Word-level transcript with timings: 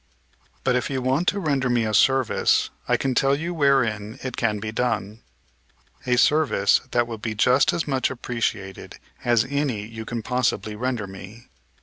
"But, 0.63 0.75
if 0.75 0.89
you 0.89 0.99
want 0.99 1.27
to 1.27 1.39
render 1.39 1.69
me 1.69 1.85
a 1.85 1.93
service, 1.93 2.71
I 2.87 2.97
can 2.97 3.13
tell 3.13 3.35
you 3.35 3.53
wherein 3.53 4.17
it 4.23 4.35
can 4.35 4.57
be 4.57 4.71
done, 4.71 5.21
a 6.07 6.17
service 6.17 6.81
that 6.89 7.05
will 7.05 7.19
be 7.19 7.35
just 7.35 7.71
as 7.71 7.87
much 7.87 8.09
appreciated 8.09 8.97
as 9.23 9.45
any 9.47 9.85
you 9.85 10.03
can 10.05 10.23
possibly 10.23 10.75
render 10.75 11.05
me. 11.05 11.49